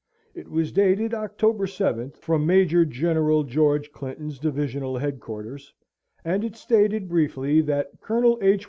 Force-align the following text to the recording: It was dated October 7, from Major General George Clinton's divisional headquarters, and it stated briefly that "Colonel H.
It 0.33 0.49
was 0.49 0.71
dated 0.71 1.13
October 1.13 1.67
7, 1.67 2.09
from 2.15 2.43
Major 2.43 2.85
General 2.85 3.43
George 3.43 3.91
Clinton's 3.91 4.39
divisional 4.39 4.97
headquarters, 4.97 5.75
and 6.25 6.43
it 6.43 6.55
stated 6.55 7.07
briefly 7.07 7.61
that 7.61 8.01
"Colonel 8.01 8.39
H. 8.41 8.59